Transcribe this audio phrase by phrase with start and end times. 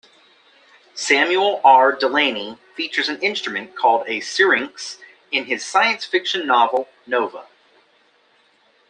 [0.95, 1.91] Samuel R.
[1.91, 4.97] Delany features an instrument called a syrynx
[5.31, 7.45] in his science-fiction novel "Nova".